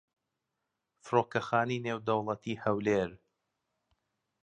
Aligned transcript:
فڕۆکەخانەی 1.05 1.83
نێودەوڵەتیی 1.85 2.61
هەولێر 2.63 3.11